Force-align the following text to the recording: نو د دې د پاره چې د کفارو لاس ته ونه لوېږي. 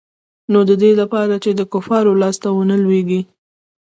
نو 0.51 0.59
د 0.69 0.71
دې 0.81 0.91
د 0.99 1.01
پاره 1.11 1.37
چې 1.43 1.51
د 1.59 1.61
کفارو 1.73 2.19
لاس 2.21 2.35
ته 2.43 2.49
ونه 2.55 2.75
لوېږي. 2.83 3.21